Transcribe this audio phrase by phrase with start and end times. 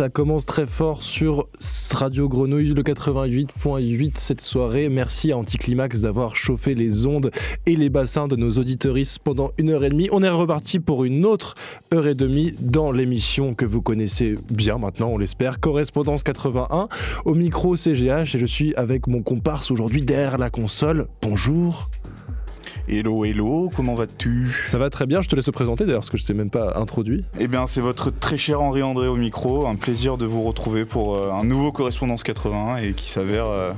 [0.00, 1.46] Ça commence très fort sur
[1.92, 4.88] Radio Grenouille, le 88.8 cette soirée.
[4.88, 7.30] Merci à Anticlimax d'avoir chauffé les ondes
[7.66, 10.08] et les bassins de nos auditeuristes pendant une heure et demie.
[10.10, 11.54] On est reparti pour une autre
[11.92, 16.88] heure et demie dans l'émission que vous connaissez bien maintenant, on l'espère, Correspondance 81.
[17.26, 21.08] Au micro CGH et je suis avec mon comparse aujourd'hui derrière la console.
[21.20, 21.90] Bonjour.
[22.88, 24.48] Hello, hello, comment vas-tu?
[24.64, 26.50] Ça va très bien, je te laisse te présenter d'ailleurs, parce que je t'ai même
[26.50, 27.24] pas introduit.
[27.38, 30.84] Eh bien, c'est votre très cher Henri André au micro, un plaisir de vous retrouver
[30.84, 33.72] pour euh, un nouveau Correspondance 81 et qui s'avère euh,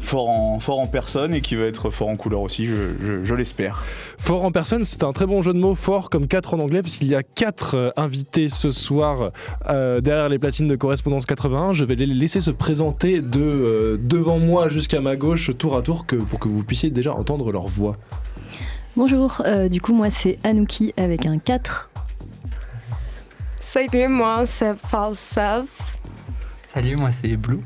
[0.00, 3.84] fort, en, fort en personne et qui va être fort en couleur aussi, je, l'espère.
[4.18, 6.82] Fort en personne, c'est un très bon jeu de mots, fort comme 4 en anglais,
[6.82, 9.32] parce qu'il y a 4 euh, invités ce soir
[9.68, 11.72] derrière les platines de Correspondance 81.
[11.72, 16.06] Je vais les laisser se présenter de devant moi jusqu'à ma gauche, tour à tour,
[16.06, 17.96] que, pour que vous puissiez déjà entendre leur voix.
[18.96, 21.90] Bonjour, euh, du coup moi c'est Anouki avec un 4.
[23.60, 25.66] Salut, moi c'est Falsav.
[26.74, 27.60] Salut, moi c'est Blue.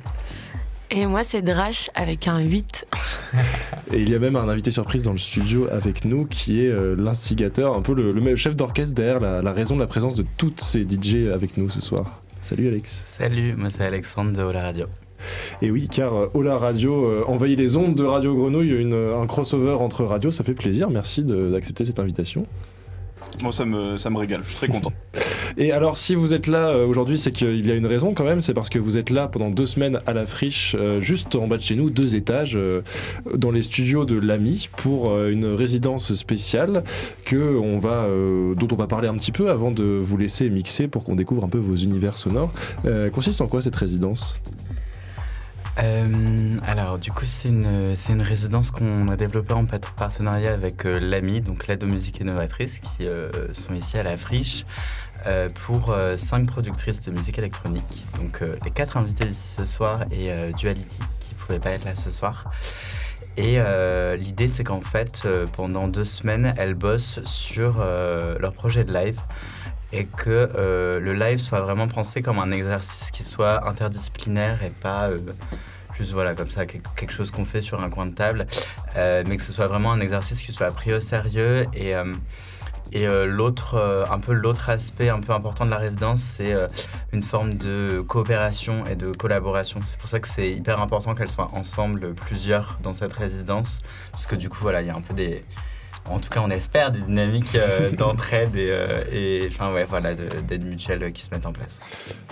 [0.91, 2.87] Et moi c'est Drash avec un 8.
[3.93, 6.69] Et il y a même un invité surprise dans le studio avec nous qui est
[6.69, 10.61] euh, l'instigateur, un peu le, chef d'orchestre derrière la, raison de la présence de toutes
[10.61, 12.21] ces DJ avec nous ce soir.
[12.43, 13.03] Salut Alex.
[13.07, 14.87] Salut, moi c'est Alexandre de Ola Radio.
[15.63, 19.27] Et oui, car euh, Ola Radio euh, envahit les ondes de Radio Grenouille, une, un
[19.27, 20.91] crossover entre radios, ça fait plaisir.
[20.91, 22.47] Merci d'accepter cette invitation.
[23.43, 24.93] Moi, ça me, ça me régale, je suis très content.
[25.57, 28.25] Et alors, si vous êtes là euh, aujourd'hui, c'est qu'il y a une raison quand
[28.25, 31.47] même, c'est parce que vous êtes là pendant deux semaines à la friche, juste en
[31.47, 32.59] bas de chez nous, deux étages,
[33.35, 36.85] dans les studios de l'AMI, pour une résidence spéciale
[37.25, 38.07] que on va,
[38.57, 41.45] dont on va parler un petit peu avant de vous laisser mixer pour qu'on découvre
[41.45, 42.51] un peu vos univers sonores.
[43.13, 44.41] consiste en quoi cette résidence?
[45.79, 51.01] Euh, alors, du coup, c'est une, une résidence qu'on a développée en partenariat avec euh,
[51.01, 54.65] l'AMI, donc l'aide aux musiques innovatrices, qui euh, sont ici à la friche,
[55.65, 58.05] pour cinq productrices de musique électronique.
[58.17, 61.97] Donc, les quatre invités ici ce soir et Duality, qui ne pouvaient pas être là
[61.97, 62.51] ce soir.
[63.39, 63.59] Et
[64.19, 65.27] l'idée, c'est qu'en fait,
[65.57, 69.19] pendant deux semaines, elles bossent sur leur projet de live
[69.95, 70.51] et que
[71.01, 75.11] le live soit vraiment pensé comme un exercice qui soit interdisciplinaire et pas
[75.97, 78.47] juste voilà comme ça quelque chose qu'on fait sur un coin de table,
[78.97, 82.13] euh, mais que ce soit vraiment un exercice qui soit pris au sérieux et euh,
[82.93, 86.55] et euh, l'autre, un peu l'autre aspect un peu important de la résidence, c'est
[87.13, 89.81] une forme de coopération et de collaboration.
[89.85, 93.81] C'est pour ça que c'est hyper important qu'elles soient ensemble, plusieurs, dans cette résidence,
[94.13, 95.45] parce que du coup, voilà, il y a un peu des,
[96.11, 97.57] en tout cas, on espère des dynamiques
[97.99, 98.71] d'entraide et,
[99.13, 101.81] et, enfin ouais, voilà, d'aide mutuelle qui se mettent en place.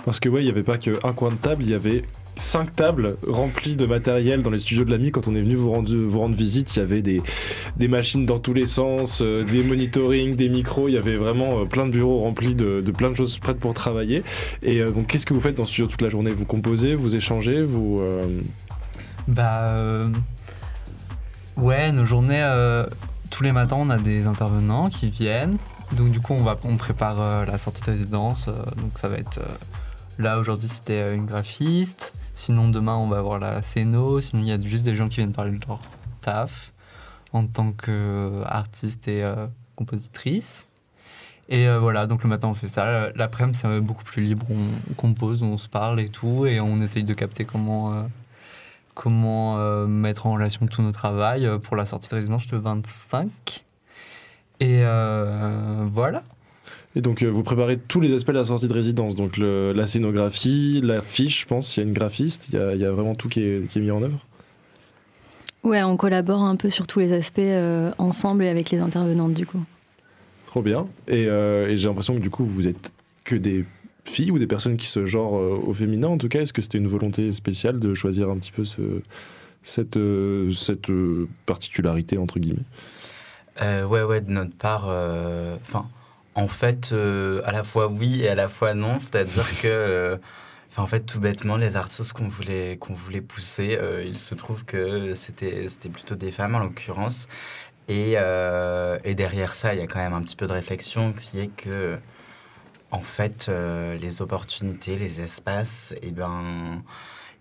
[0.05, 2.03] Parce que ouais, il n'y avait pas qu'un coin de table, il y avait
[2.35, 5.11] cinq tables remplies de matériel dans les studios de l'AMI.
[5.11, 7.21] Quand on est venu vous rendre, vous rendre visite, il y avait des,
[7.77, 10.87] des machines dans tous les sens, euh, des monitoring, des micros.
[10.87, 13.59] Il y avait vraiment euh, plein de bureaux remplis de, de, plein de choses prêtes
[13.59, 14.23] pour travailler.
[14.61, 16.31] Et euh, donc, qu'est-ce que vous faites dans le studio toute la journée?
[16.31, 18.01] Vous composez, vous échangez, vous.
[19.27, 20.07] Bah.
[21.55, 22.43] Ouais, nos journées.
[23.33, 25.57] Tous les matins, on a des intervenants qui viennent.
[25.93, 28.45] Donc, du coup, on, va, on prépare la sortie de résidence.
[28.45, 29.39] donc, ça va être.
[30.19, 32.13] Là, aujourd'hui, c'était une graphiste.
[32.35, 34.21] Sinon, demain, on va avoir la scéno.
[34.21, 35.79] Sinon, il y a juste des gens qui viennent parler de leur
[36.21, 36.71] taf
[37.31, 40.67] en tant qu'artiste et euh, compositrice.
[41.49, 43.09] Et euh, voilà, donc le matin, on fait ça.
[43.15, 44.45] L'après-midi, c'est beaucoup plus libre.
[44.51, 46.45] On, compose, on se parle et tout.
[46.45, 48.03] Et on essaye de capter comment, euh,
[48.93, 53.63] comment mettre en relation tout notre travail pour la sortie de résidence le 25.
[54.59, 54.83] Et
[55.91, 56.23] voilà.
[56.95, 59.85] Et donc, euh, vous préparez tous les aspects de la sortie de résidence, donc la
[59.85, 63.29] scénographie, la fiche, je pense, il y a une graphiste, il y a, vraiment tout
[63.29, 64.19] qui est, mis en œuvre
[65.63, 69.33] Ouais, on collabore un peu sur tous les aspects euh, ensemble et avec les intervenantes,
[69.33, 69.63] du coup.
[70.45, 70.87] Trop bien.
[71.09, 72.91] Euh, et, j'ai l'impression que du coup, vous êtes
[73.23, 73.65] que des
[74.05, 76.41] filles ou des personnes qui se genrent au féminin, en tout cas.
[76.41, 78.81] Est-ce que c'était une volonté spéciale de choisir un petit peu ce,
[79.63, 79.99] cette,
[80.53, 80.91] cette
[81.45, 82.65] particularité, entre guillemets?
[83.61, 84.85] Ouais, ouais, de notre part.
[85.63, 85.87] Enfin
[86.35, 88.99] en fait, euh, à la fois oui et à la fois non.
[88.99, 90.17] C'est-à-dire que, euh,
[90.77, 94.65] en fait, tout bêtement, les artistes qu'on voulait, qu'on voulait pousser, euh, il se trouve
[94.65, 97.27] que c'était, c'était plutôt des femmes en l'occurrence.
[97.89, 101.41] Et, et, derrière ça, il y a quand même un petit peu de réflexion qui
[101.41, 101.97] est que,
[102.93, 103.49] en fait,
[103.99, 106.83] les opportunités, les espaces, eh ben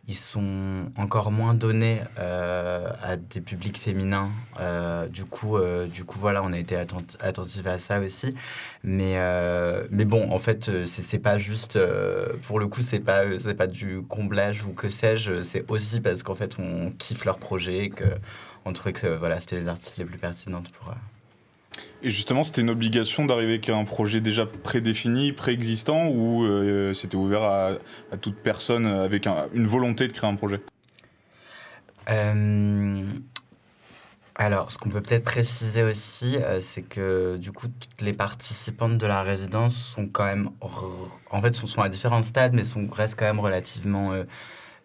[0.08, 4.30] ils sont encore moins donnés euh, à des publics féminins.
[4.58, 8.34] Euh, du, coup, euh, du coup, voilà, on a été attentifs à ça aussi.
[8.82, 9.16] Mais,
[9.90, 11.78] mais bon, en fait, c'est pas juste,
[12.46, 13.22] pour le coup, c'est pas,
[13.56, 17.90] pas du comblage ou que sais-je, c'est aussi parce qu'en fait, on kiffe leur projet,
[17.90, 20.92] qu'on trouvait que voilà, c'était les artistes les plus pertinentes pour,
[22.02, 27.16] Et justement, c'était une obligation d'arriver avec un projet déjà prédéfini, préexistant, ou euh, c'était
[27.16, 27.78] ouvert à,
[28.20, 30.60] toute personne avec un, une volonté de créer un projet?
[32.10, 33.04] Euh,
[34.34, 38.98] alors, ce qu'on peut peut-être préciser aussi, euh, c'est que du coup, toutes les participantes
[38.98, 40.50] de la résidence sont quand même,
[41.30, 44.12] en fait, sont, sont, à différents stades, mais sont, restent quand même relativement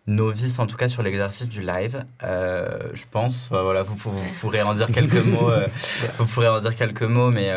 [0.08, 2.06] euh, novices, en tout cas sur l'exercice du live.
[2.24, 5.52] Euh, je pense, voilà, vous, vous, pourrez en dire quelques mots,
[6.18, 7.52] vous pourrez en dire quelques mots, mais,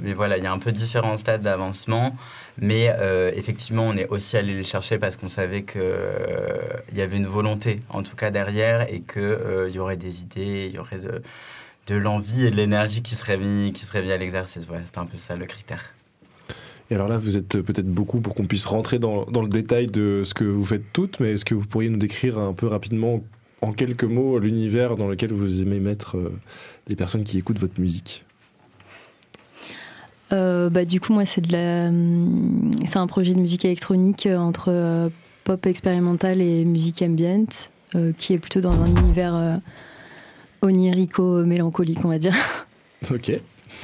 [0.00, 2.14] mais voilà, il y a un peu différents stades d'avancement.
[2.58, 6.58] Mais euh, effectivement, on est aussi allé les chercher parce qu'on savait qu'il euh,
[6.92, 10.66] y avait une volonté, en tout cas derrière, et qu'il euh, y aurait des idées,
[10.68, 11.20] il y aurait de,
[11.88, 14.66] de l'envie et de l'énergie qui serait mis, qui serait mis à l'exercice.
[14.66, 15.93] Voilà, c'était un peu ça le critère.
[16.90, 19.86] Et alors là, vous êtes peut-être beaucoup pour qu'on puisse rentrer dans, dans, le détail
[19.86, 22.66] de ce que vous faites toutes, mais est-ce que vous pourriez nous décrire un peu
[22.66, 23.24] rapidement,
[23.62, 26.16] en quelques mots, l'univers dans lequel vous aimez mettre
[26.88, 28.24] les personnes qui écoutent votre musique?
[30.32, 34.26] Euh, bah, du coup, moi, c'est de la, hum, c'est un projet de musique électronique
[34.26, 35.08] euh, entre euh,
[35.44, 37.46] pop expérimental et musique ambient,
[38.18, 39.60] qui est plutôt dans un univers
[40.62, 42.34] onirico-mélancolique, on va dire.
[43.10, 43.30] Ok,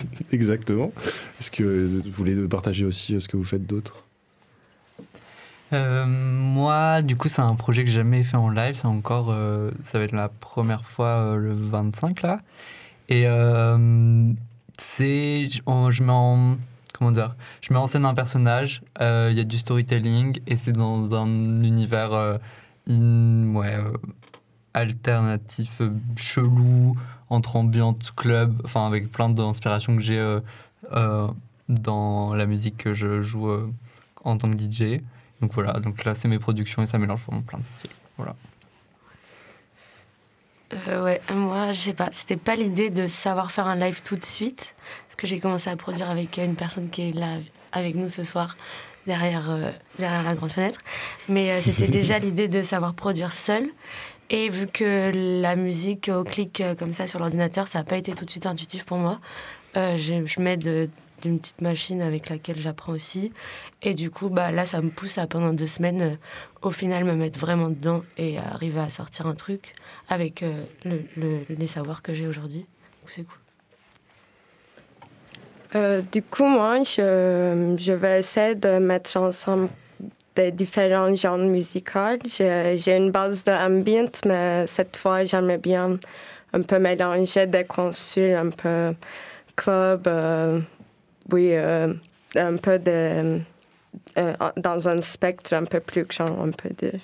[0.33, 0.93] exactement.
[1.41, 4.05] Est-ce que vous voulez partager aussi ce que vous faites d'autre?
[5.73, 8.75] Moi, du coup, c'est un projet que j'ai jamais fait en live.
[8.75, 9.33] C'est encore,
[9.85, 12.41] ça va être la première fois le 25 là.
[13.09, 13.27] Et
[14.81, 16.57] c'est je mets en
[17.01, 17.35] comment dire?
[17.61, 21.15] Je mets en scène un personnage euh, il y a du storytelling et c'est dans
[21.15, 22.39] un univers euh,
[22.87, 23.93] ouais euh,
[24.75, 25.81] alternatif
[26.17, 26.97] chelou
[27.31, 30.39] entre ambiance club enfin avec plein d'inspirations que j'ai
[31.69, 33.49] dans la musique que je joue
[34.25, 35.01] en tant que DJ
[35.41, 38.35] donc voilà donc là c'est mes productions et ça mélange vraiment plein de styles voilà
[40.73, 44.15] euh, ouais, moi, je sais pas, c'était pas l'idée de savoir faire un live tout
[44.15, 44.77] de suite,
[45.07, 47.39] parce que j'ai commencé à produire avec une personne qui est là
[47.73, 48.57] avec nous ce soir,
[49.07, 50.81] derrière, euh, derrière la grande fenêtre.
[51.29, 53.69] Mais euh, c'était déjà l'idée de savoir produire seul.
[54.31, 55.11] Et vu que
[55.41, 58.47] la musique au clic comme ça sur l'ordinateur, ça n'a pas été tout de suite
[58.47, 59.21] intuitif pour moi,
[59.75, 60.91] je, je m'aide
[61.21, 63.33] d'une petite machine avec laquelle j'apprends aussi.
[63.83, 66.17] Et du coup, bah, là, ça me pousse à, pendant deux semaines, euh,
[66.63, 69.73] au final, me mettre vraiment dedans et arriver à sortir un truc
[70.09, 72.67] avec euh, le, le, les savoirs que j'ai aujourd'hui.
[73.07, 73.37] c'est cool.
[75.77, 79.69] Euh, du coup, moi, je, vais essayer de mettre ensemble
[80.37, 82.19] des différents genres musicaux.
[82.25, 85.99] J'ai une base de ambient, mais cette fois, j'aimerais bien
[86.53, 88.95] un peu mélanger des consuls, un peu
[89.57, 90.09] club,
[91.33, 91.93] oui, euh,
[92.37, 93.41] un peu de.
[94.17, 97.01] Euh, dans un spectre un peu plus grand, on peut dire.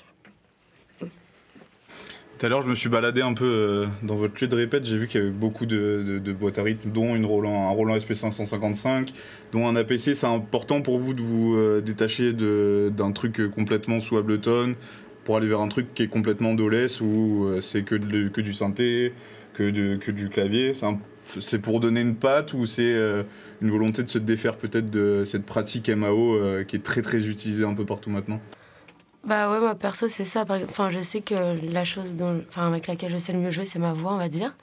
[2.38, 4.84] Tout à l'heure, je me suis baladé un peu euh, dans votre lieu de répète.
[4.84, 7.96] J'ai vu qu'il y avait beaucoup de, boîtes à rythme, dont une Roland, un Roland
[7.96, 9.14] SP555,
[9.52, 10.14] dont un APC.
[10.14, 14.74] C'est important pour vous de vous détacher d'un truc complètement sous Ableton
[15.24, 19.14] pour aller vers un truc qui est complètement DOLES où c'est que, que du synthé,
[19.54, 20.72] que, que du clavier?
[21.40, 22.94] C'est pour donner une patte ou c'est
[23.60, 27.26] une volonté de se défaire peut-être de cette pratique MAO euh, qui est très très
[27.26, 28.40] utilisée un peu partout maintenant?
[29.26, 30.44] Bah ouais, moi perso, c'est ça.
[30.48, 32.14] Enfin, je sais que la chose
[32.48, 34.54] enfin, avec laquelle je sais le mieux jouer, c'est ma voix, on va dire.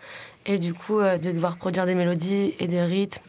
[0.45, 3.21] Et du coup, euh, de devoir produire des mélodies et des rythmes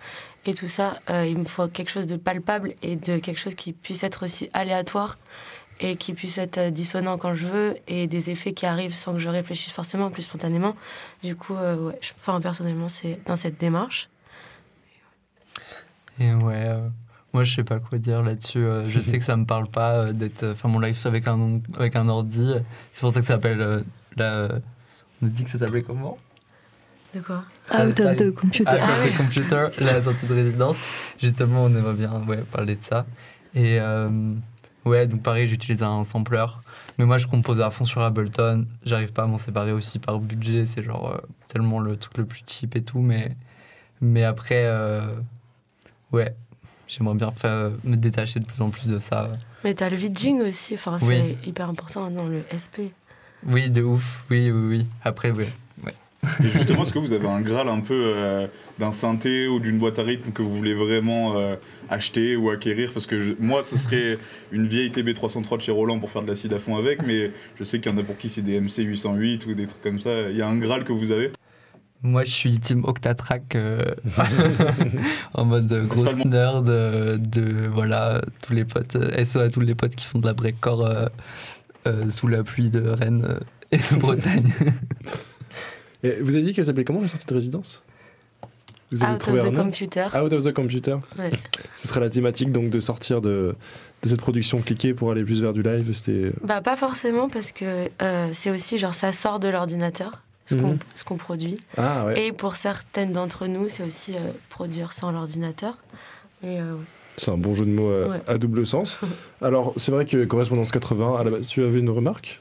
[0.47, 3.55] et tout ça, euh, il me faut quelque chose de palpable et de quelque chose
[3.57, 5.19] qui puisse être aussi aléatoire
[5.81, 9.19] et qui puisse être dissonant quand je veux et des effets qui arrivent sans que
[9.19, 10.77] je réfléchisse forcément, plus spontanément.
[11.25, 14.09] Du coup, ouais, enfin, personnellement, c'est dans cette démarche.
[16.21, 16.89] Et ouais, euh,
[17.35, 18.65] moi je sais pas quoi dire là-dessus.
[18.65, 20.47] Euh, je sais que ça me parle pas euh, d'être.
[20.53, 22.55] Enfin, mon live avec un, avec un ordi.
[22.93, 23.85] C'est pour ça que ça s'appelle.
[24.17, 24.49] la,
[25.21, 26.17] on nous dit que ça s'appelait comment?
[27.13, 27.45] De quoi?
[27.75, 28.71] Out of the computer.
[28.71, 30.79] Out of the computer, la sortie de résidence.
[31.21, 33.05] Justement, on aimerait bien ouais, parler de ça.
[33.55, 33.79] Et
[34.85, 36.47] ouais, donc pareil, j'utilise un sampler.
[36.99, 38.67] Mais moi, je compose à fond sur Ableton.
[38.85, 40.67] J'arrive pas à m'en séparer aussi par budget.
[40.67, 43.01] C'est genre tellement le truc le plus cheap et tout.
[43.01, 43.37] Mais,
[44.01, 44.69] mais après,
[46.13, 46.35] ouais,
[46.89, 49.33] j'aimerais bien faire, me détacher de plus en plus de ça.
[49.65, 52.93] Mais t'as le vidging aussi, enfin, c'est hyper important dans le SP.
[53.47, 54.87] Oui, de ouf, oui, oui, oui.
[55.05, 55.45] Après, oui.
[55.85, 55.93] Ouais.
[56.43, 58.47] Et justement, est-ce que vous avez un graal un peu euh,
[58.79, 61.57] d'un synthé ou d'une boîte à rythme que vous voulez vraiment euh,
[61.91, 62.93] acheter ou acquérir?
[62.93, 64.19] Parce que moi, ce serait
[64.51, 67.65] une vieille TB303 de chez Roland pour faire de l'acide à fond avec, mais je
[67.65, 70.31] sais qu'il y en a pour qui c'est des MC808 ou des trucs comme ça.
[70.31, 71.33] Il y a un graal que vous avez?
[72.05, 73.83] Moi, je suis team Octatrack euh,
[75.35, 79.95] en mode grosse nerd euh, de voilà tous les potes SO à tous les potes
[79.95, 81.09] qui font de la breakcore
[81.87, 83.41] euh, sous la pluie de Rennes
[83.73, 84.53] et de Bretagne.
[86.03, 87.83] et vous avez dit qu'elle s'appelait comment la sortie de résidence?
[88.91, 90.07] Vous avez Out trouvé of the computer.
[90.15, 90.97] Out of the computer.
[91.19, 91.31] Ouais.
[91.77, 93.57] Ce serait la thématique donc de sortir de,
[94.03, 95.91] de cette production cliquée pour aller plus vers du live.
[95.93, 96.33] C'était.
[96.43, 100.73] Bah pas forcément parce que euh, c'est aussi genre ça sort de l'ordinateur, ce qu'on
[100.73, 100.79] Mhm.
[100.95, 101.59] ce qu'on produit.
[101.77, 102.27] Ah ouais.
[102.27, 105.75] Et pour certaines d'entre nous, c'est aussi euh, produire sans l'ordinateur.
[106.45, 106.75] Euh,
[107.17, 108.21] C'est un bon jeu de mots euh, Ouais.
[108.27, 108.99] à double sens.
[109.43, 112.41] Alors, c'est vrai que Correspondance 80, à la base, tu avais une remarque?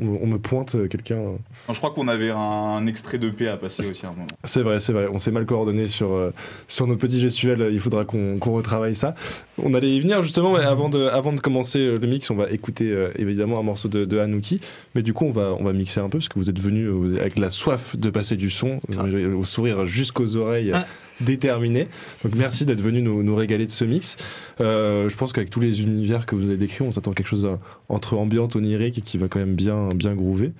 [0.00, 1.16] On, me- on me pointe euh, quelqu'un.
[1.16, 1.38] Non,
[1.70, 4.26] je crois qu'on avait un extrait de P à passer aussi à un moment.
[4.44, 5.06] C'est vrai, c'est vrai.
[5.12, 6.32] On s'est mal coordonné sur, euh,
[6.68, 7.68] sur nos petits gestuels.
[7.72, 9.14] Il faudra qu'on retravaille ça.
[9.62, 12.34] On allait y venir justement, mais avant de, avant de commencer euh, le mix, on
[12.34, 14.60] va écouter euh, évidemment un morceau de, de Hanouki.
[14.94, 16.88] Mais du coup, on va, on va mixer un peu parce que vous êtes venus
[16.88, 20.72] euh, avec la soif de passer du son, euh, au sourire jusqu'aux oreilles.
[20.72, 20.86] euh, Ah.
[21.20, 21.88] Déterminé.
[22.22, 24.16] Donc merci d'être venu nous, régaler de ce mix.
[24.60, 27.28] Euh, je pense qu'avec tous les univers que vous avez décrits, on s'attend à quelque
[27.28, 27.56] chose euh,
[27.88, 30.52] entre ambiante, onirique et qui va quand même bien, bien groover.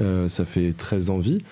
[0.00, 1.42] Euh, ça fait très envie.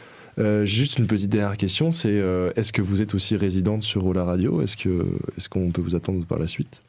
[0.62, 2.22] Juste une petite dernière question, c'est
[2.54, 4.62] est-ce que vous êtes aussi résidente sur Ola Radio?
[4.62, 5.04] Est-ce que
[5.36, 6.80] est-ce qu'on peut vous attendre par la suite?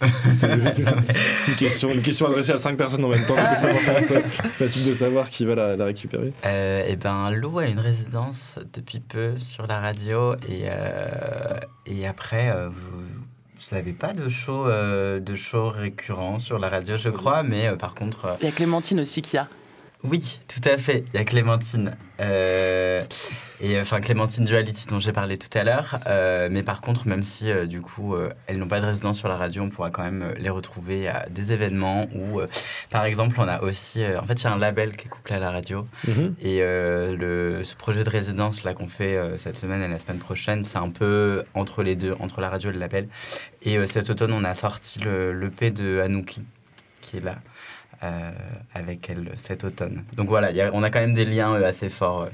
[0.28, 3.36] C'est une question, une question adressée à cinq personnes en même temps.
[3.36, 4.20] donc c'est pas forcément
[4.58, 6.32] facile de savoir qui va la, la récupérer.
[6.44, 12.06] Euh, et ben, Lou a une résidence depuis peu sur la radio et, euh, et
[12.06, 17.08] après, euh, vous n'avez pas de show, euh, de show récurrent sur la radio, je
[17.08, 19.48] crois, mais euh, par contre, euh, Il y a Clémentine aussi qui a.
[20.04, 21.96] oui, tout à fait, il y a Clémentine.
[22.20, 23.02] Euh,
[23.62, 25.98] et enfin, Clémentine Duality dont j'ai parlé tout à l'heure.
[26.06, 28.14] Euh, mais par contre, même si euh, du coup,
[28.46, 31.26] elles n'ont pas de résidence sur la radio, on pourra quand même les retrouver à
[31.30, 32.40] des événements où,
[32.90, 34.04] par exemple, on a aussi.
[34.04, 35.86] en fait, il y a un label qui est couplé à la radio.
[36.06, 36.34] Mhm.
[36.42, 40.66] Et le, ce projet de résidence là qu'on fait cette semaine et la semaine prochaine,
[40.66, 43.08] c'est un peu entre les deux, entre la radio et le label.
[43.62, 46.44] Et cet automne, on a sorti le l'EP de Anouki,
[47.00, 47.36] qui est là,
[48.74, 50.04] avec elle cet automne.
[50.16, 52.28] Donc voilà, il y a- on a quand même des liens euh, assez forts euh,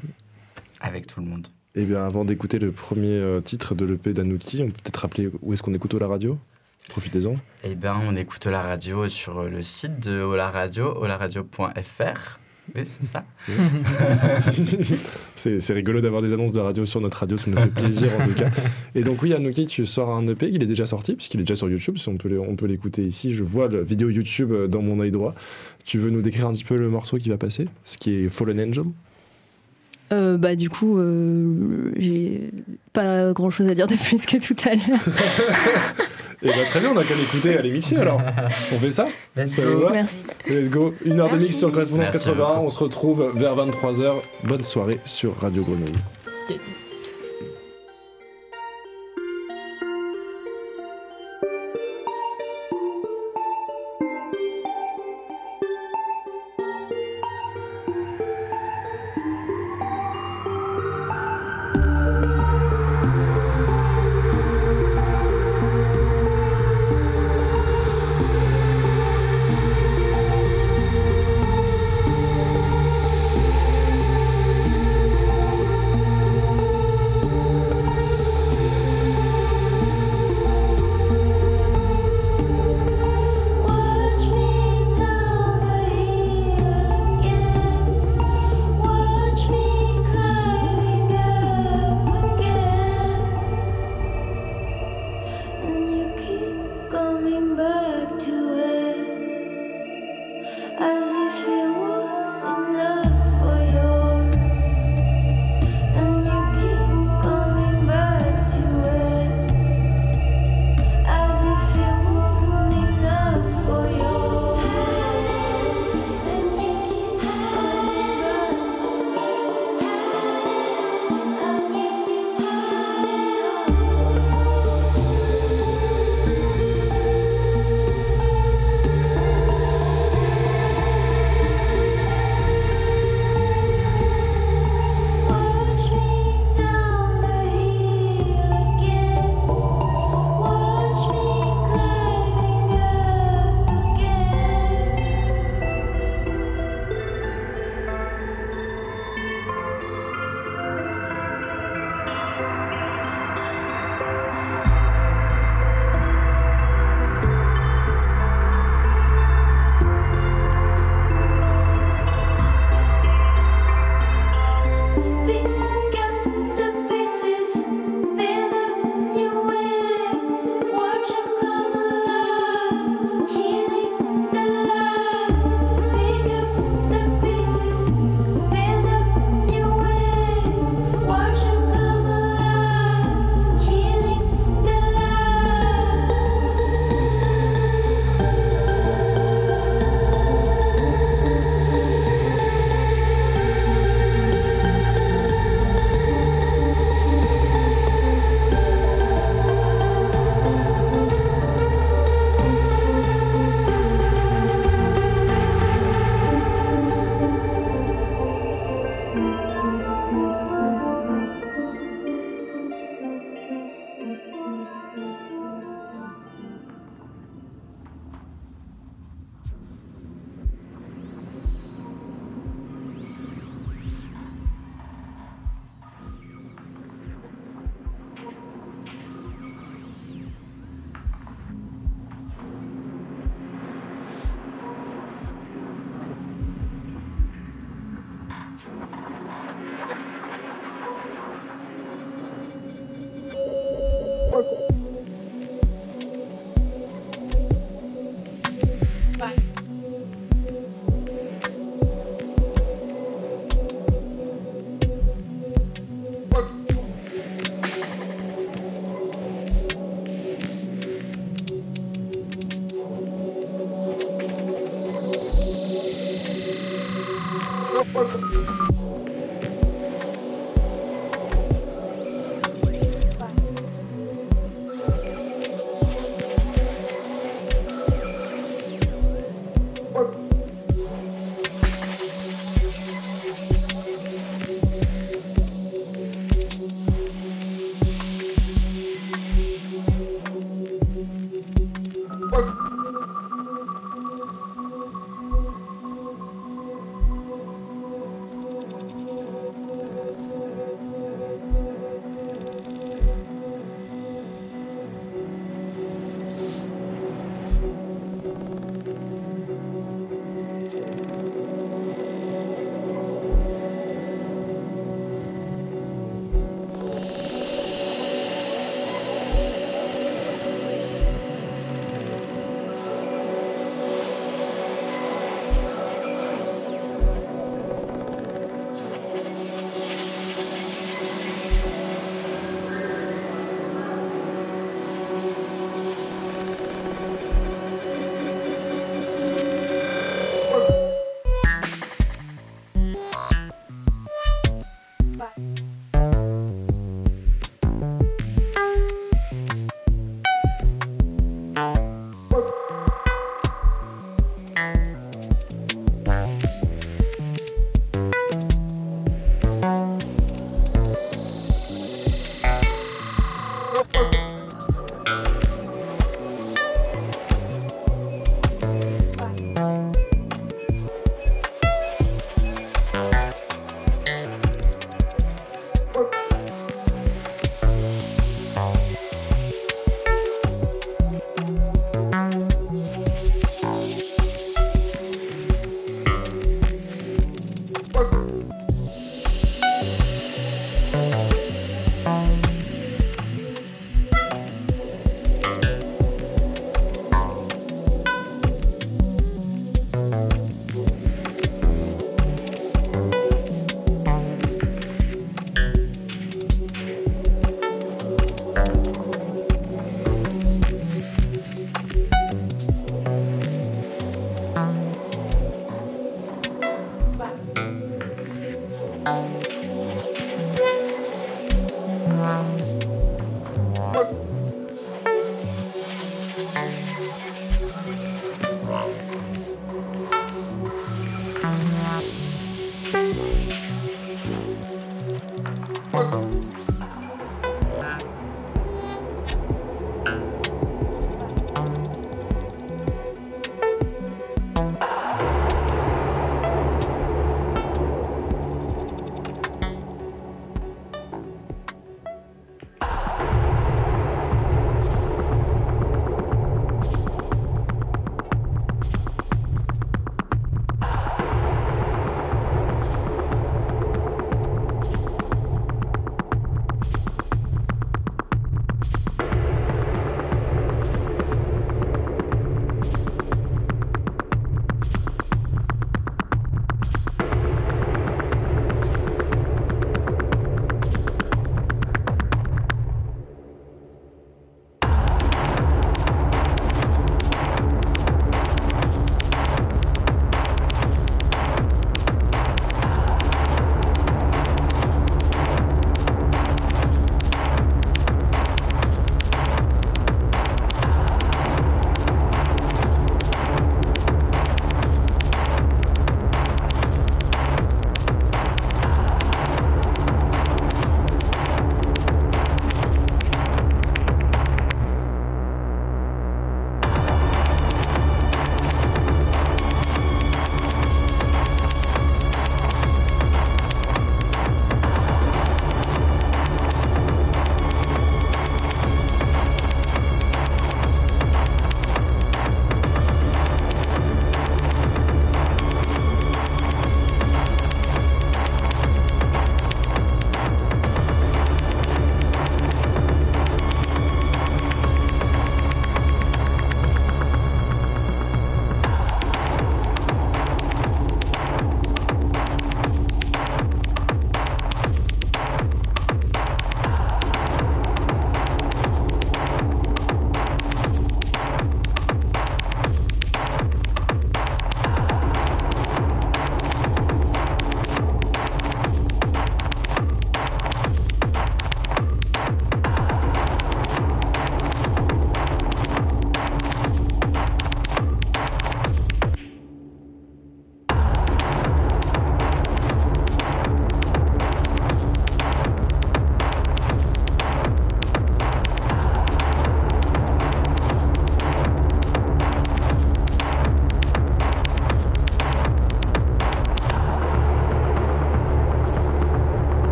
[0.81, 1.49] avec tout le monde.
[1.77, 5.31] Eh bien, avant d'écouter le premier euh, titre de l'EP d'Anouki, on peut peut-être rappeler
[5.43, 6.37] où est-ce qu'on écoute la radio?
[6.89, 7.37] Profitez-en.
[7.63, 12.40] Eh bien, on écoute la radio sur le site de Ola Radio, olaradio.fr.
[12.75, 13.25] Oui, c'est ça.
[15.37, 18.25] c'est rigolo d'avoir des annonces de radio sur notre radio, ça nous fait plaisir en
[18.25, 18.51] tout cas.
[18.95, 21.57] Et donc oui, Anouki, tu sors un EP, il est déjà sorti, puisqu'il est déjà
[21.57, 23.35] sur YouTube, si on peut l'é- on peut l'écouter ici.
[23.35, 25.35] Je vois la vidéo YouTube dans mon œil droit.
[25.85, 28.29] Tu veux nous décrire un petit peu le morceau qui va passer, ce qui est
[28.29, 28.85] Fallen Angel?
[30.13, 32.51] Euh, bah du coup, euh, j'ai
[32.93, 34.99] pas grand chose à dire de plus que tout à l'heure.
[36.43, 38.21] Et bah très bien, on a qu'à l'écouter à les mixer alors.
[38.73, 39.07] On fait ça
[39.47, 40.25] Ça vous va Merci.
[40.49, 40.95] Let's go.
[41.05, 42.47] Une heure de mix sur Correspondance Merci 81.
[42.47, 42.67] beaucoup.
[42.67, 44.15] On se retrouve vers 23h.
[44.45, 45.93] Bonne soirée sur Radio Grenouille.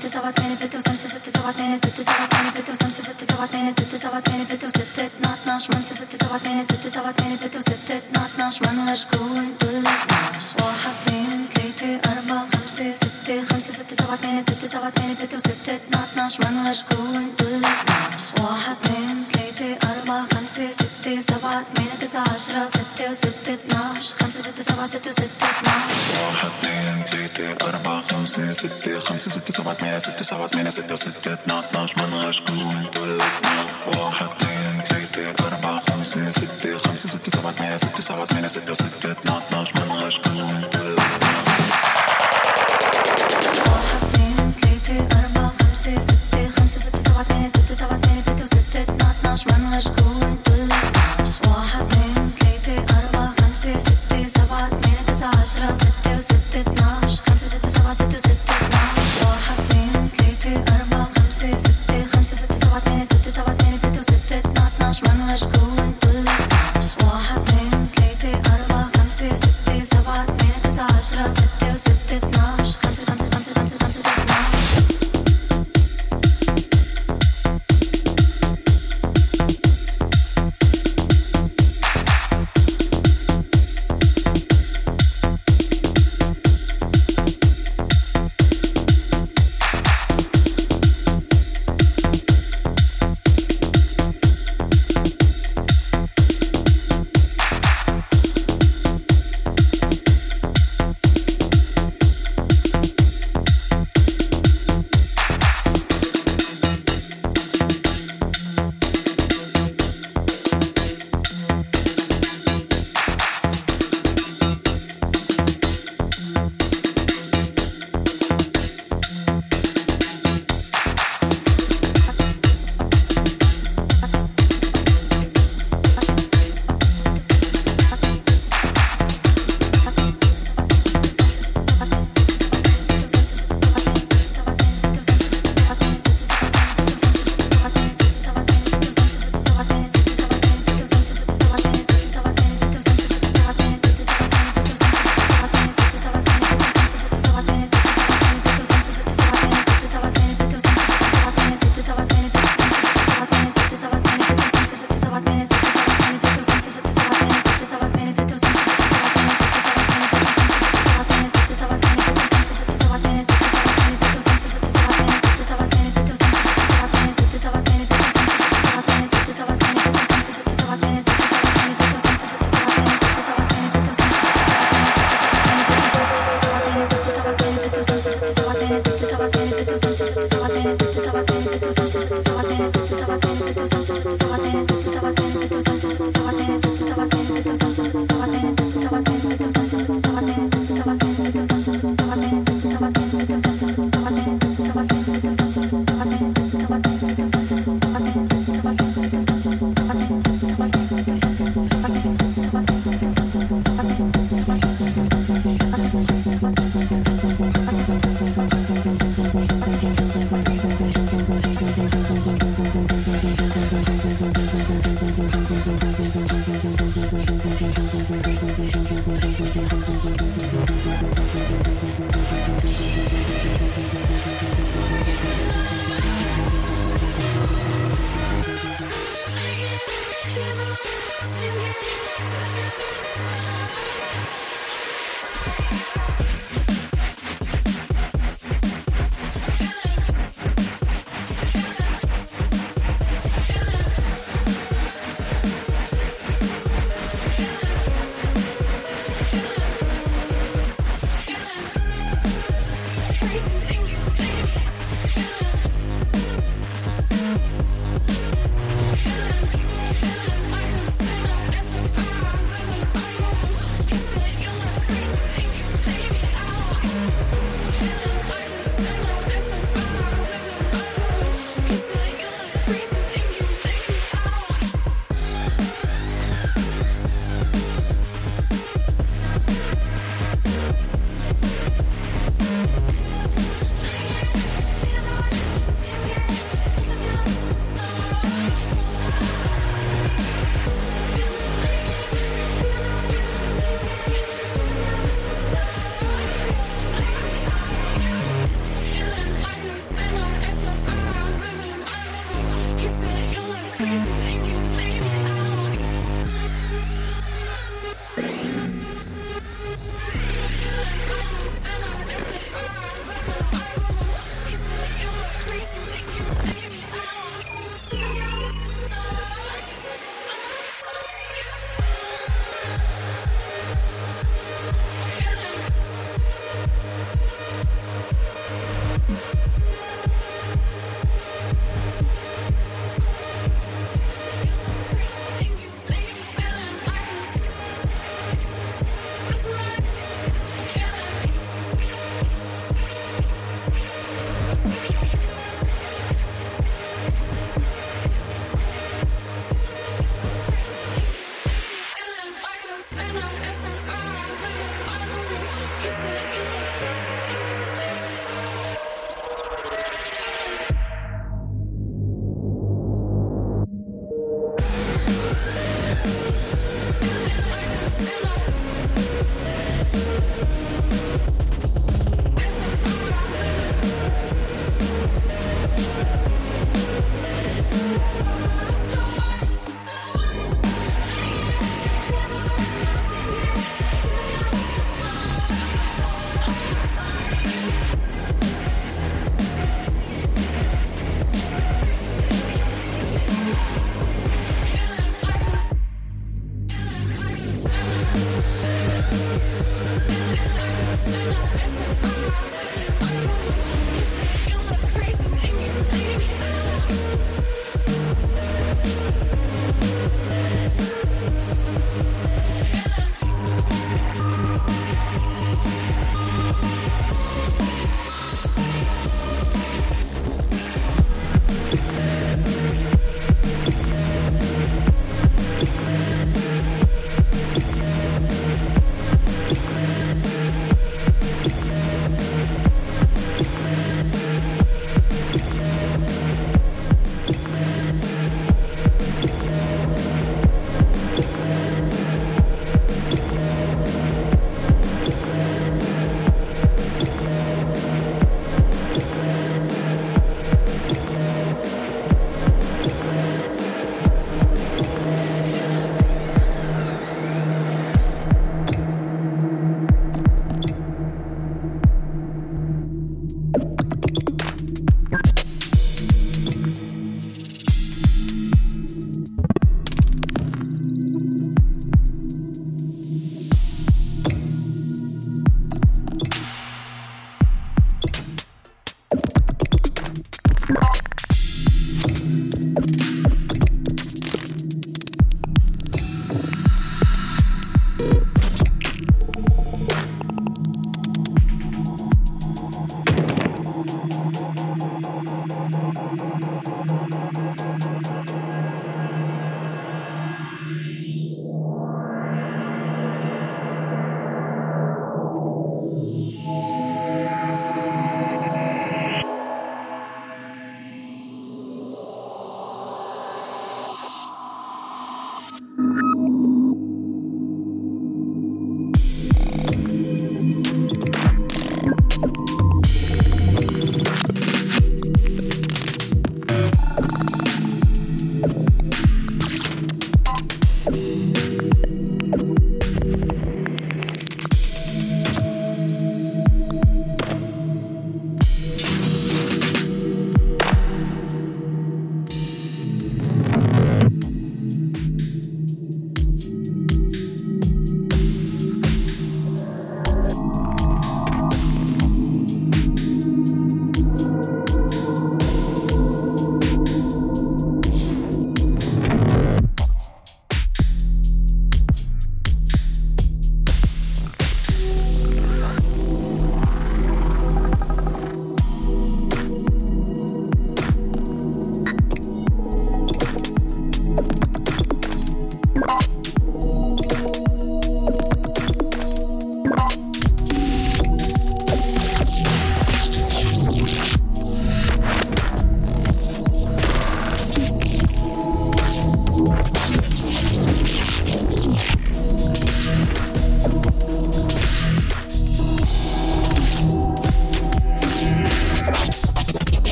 [0.00, 3.46] ست سبعة تمانية ستة وخمسة ستة سبعة تمانية ستة سبعة تمانية ستة وخمسة ستة سبعة
[3.46, 7.36] تمانية ستة سبعة تمانية ستة وستة اتنا اتناش خمسة ستة سبعة تمانية ستة سبعة تمانية
[7.36, 13.96] ستة وستة اتناش منغش كون دول اتناش واحد اتنين تلاتة أربعة خمسة ستة خمسة ستة
[13.96, 19.78] سبعة تمانية ستة سبعة تمانية ستة وستة اتناش منغش كون دول اتناش واحد اتنين تلاتة
[19.92, 25.46] أربعة خمسة ستة سبعة تمانية تسعة عشرة ستة وستة اتناش خمسة ستة سبعة ستة وستة
[25.50, 27.25] اتناش واحد اتنين تلاتة
[27.58, 31.98] ثلاثة أربعة خمسة ستة خمسة ستة سبعة ثمانية ستة سبعة ثمانية ستة وستة اثنا اثناش
[31.98, 38.24] من مشكون طلعنا واحد اثنين ثلاثة أربعة خمسة ستة خمسة ستة سبعة ثمانية ستة سبعة
[38.24, 41.18] ثمانية ستة وستة اثنا اثناش من مشكون طلعنا
[43.66, 47.96] واحد اثنين ثلاثة أربعة خمسة ستة ستة سبعة ثمانية ستة سبعة
[55.06, 56.85] تسعة عشرة ستة وستة اثناش
[57.96, 58.75] c'est tout, c'est tout.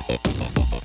[0.00, 0.79] ハハハハ!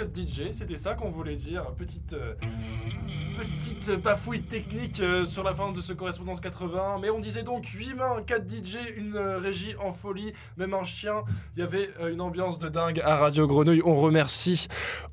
[0.00, 1.66] Ce- humains, 4 DJ, c'était ça qu'on voulait dire.
[1.76, 2.34] Petite, euh,
[3.90, 6.98] petite bafouille technique euh, sur la fin de ce correspondance 80.
[7.02, 10.84] Mais on disait donc 8 mains, 4 DJ, une euh, régie en folie, même un
[10.84, 11.22] chien.
[11.56, 13.82] Il y avait euh, une ambiance de dingue à Radio Grenouille.
[13.84, 14.68] On remercie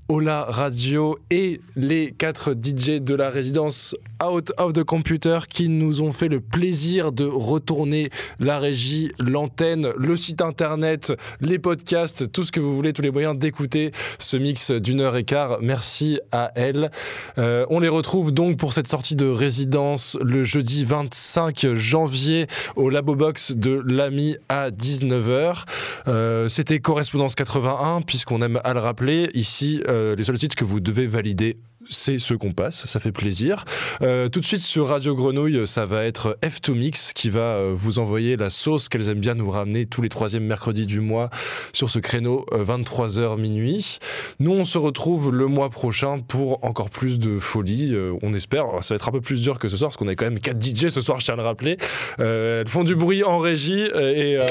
[0.10, 3.94] Ola Radio et les 4 DJ de la résidence
[4.24, 8.10] Out of the Computer qui nous ont fait le plaisir de retourner
[8.40, 13.12] la régie, l'antenne, le site internet, les podcasts, tout ce que vous voulez, tous les
[13.12, 15.58] moyens d'écouter ce mix d'une heure et quart.
[15.62, 16.90] Merci à elles.
[17.38, 22.90] Euh, on les retrouve donc pour cette sortie de résidence le jeudi 25 janvier au
[22.90, 25.64] Labo Box de l'AMI à 19h.
[26.08, 29.30] Euh, C'était Correspondance 81, puisqu'on aime à le rappeler.
[29.34, 31.58] Ici, euh, les seuls titres que vous devez valider
[31.90, 33.66] c'est ce qu'on passe, ça fait plaisir.
[34.02, 37.72] Euh, tout de suite sur Radio Grenouille, ça va être F2 Mix qui va euh,
[37.76, 41.30] vous envoyer la sauce qu'elles aiment bien nous ramener tous les troisièmes mercredis du mois
[41.74, 44.00] sur ce créneau euh, 23h minuit.
[44.40, 47.94] Nous, on se retrouve le mois prochain pour encore plus de folie.
[47.94, 50.08] euh, on espère, ça va être un peu plus dur que ce soir parce qu'on
[50.08, 51.78] a quand même 4 DJ ce soir, je tiens à le rappeler.
[52.20, 54.46] Euh, elles font du bruit en régie euh, et euh,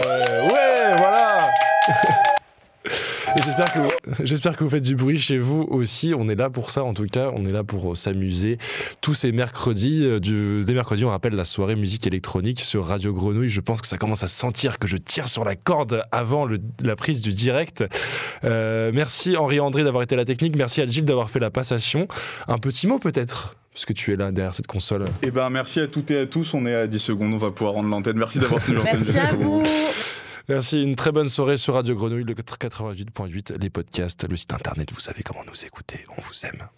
[0.48, 1.50] ouais, voilà.
[3.36, 6.12] Et j'espère que, j'espère que vous faites du bruit chez vous aussi.
[6.16, 7.30] On est là pour ça, en tout cas.
[7.34, 8.58] On est là pour euh, s'amuser.
[9.00, 13.12] Tous ces mercredis, euh, du, les mercredis, on rappelle la soirée musique électronique sur Radio
[13.12, 13.48] Grenouille.
[13.48, 16.44] Je pense que ça commence à se sentir que je tire sur la corde avant
[16.46, 17.84] le- la prise du direct.
[18.44, 20.56] Euh, merci Henri-André d'avoir été à la technique.
[20.56, 22.08] Merci à Gilles d'avoir fait la passation.
[22.48, 25.04] Un petit mot peut-être puisque tu es là derrière cette console.
[25.20, 27.50] Et ben merci à toutes et à tous, on est à 10 secondes, on va
[27.50, 28.16] pouvoir rendre l'antenne.
[28.16, 29.04] Merci d'avoir tenu l'antenne.
[29.04, 29.62] Merci à vous.
[30.48, 34.92] Merci, une très bonne soirée sur Radio Grenouille, le 88.8, les podcasts, le site internet,
[34.92, 36.68] vous savez comment nous écouter, on vous aime.